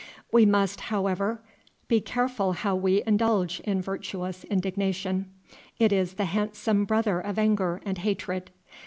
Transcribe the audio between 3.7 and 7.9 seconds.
virtuous indignation. It is the handsome brother of anger